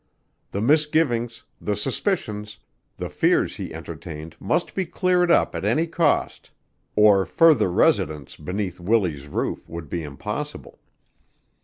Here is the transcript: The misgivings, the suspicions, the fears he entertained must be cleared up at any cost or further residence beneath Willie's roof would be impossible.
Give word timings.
The 0.49 0.61
misgivings, 0.61 1.43
the 1.61 1.75
suspicions, 1.75 2.57
the 2.97 3.07
fears 3.07 3.57
he 3.57 3.71
entertained 3.71 4.35
must 4.39 4.73
be 4.73 4.83
cleared 4.87 5.29
up 5.29 5.53
at 5.53 5.63
any 5.63 5.85
cost 5.85 6.49
or 6.95 7.23
further 7.23 7.71
residence 7.71 8.35
beneath 8.35 8.79
Willie's 8.79 9.27
roof 9.27 9.69
would 9.69 9.89
be 9.89 10.01
impossible. 10.01 10.79